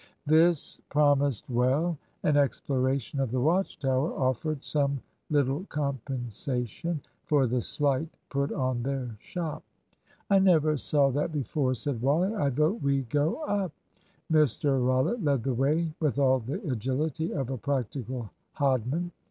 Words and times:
This 0.25 0.81
promised 0.89 1.47
well. 1.47 1.95
An 2.23 2.35
exploration 2.35 3.19
of 3.19 3.29
the 3.29 3.39
Watch 3.39 3.77
tower 3.77 4.11
offered 4.15 4.63
some 4.63 4.99
little 5.29 5.65
compensation 5.65 7.01
for 7.27 7.45
the 7.45 7.61
slight 7.61 8.09
put 8.29 8.51
on 8.51 8.81
their 8.81 9.15
shop. 9.19 9.63
"I 10.27 10.39
never 10.39 10.75
saw 10.75 11.11
that 11.11 11.31
before," 11.31 11.75
said 11.75 12.01
Wally. 12.01 12.33
"I 12.33 12.49
vote 12.49 12.81
we 12.81 13.03
go 13.03 13.43
up." 13.43 13.73
Mr 14.33 14.83
Rollitt 14.83 15.23
led 15.23 15.43
the 15.43 15.53
way 15.53 15.93
with 15.99 16.17
all 16.17 16.39
the 16.39 16.59
agility 16.67 17.31
of 17.31 17.51
a 17.51 17.57
practical 17.59 18.31
hodman. 18.53 19.11